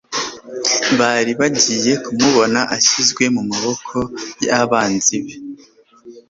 bari 0.99 1.31
bagiye 1.39 1.91
kumubona 2.05 2.59
ashyizwe 2.75 3.23
mu 3.35 3.41
maboko 3.49 3.95
y'abanzi 4.45 5.17
be, 5.23 5.33